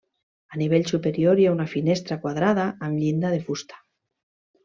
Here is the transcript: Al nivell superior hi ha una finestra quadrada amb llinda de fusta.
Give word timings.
Al 0.53 0.59
nivell 0.61 0.85
superior 0.91 1.41
hi 1.41 1.45
ha 1.49 1.51
una 1.57 1.67
finestra 1.73 2.17
quadrada 2.25 2.65
amb 2.87 3.01
llinda 3.05 3.35
de 3.35 3.43
fusta. 3.51 3.79